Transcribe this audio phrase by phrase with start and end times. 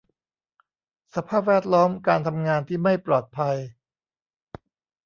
[1.15, 3.55] สภาพแวดล้อมการทำงานที่ไม่ปลอดภัย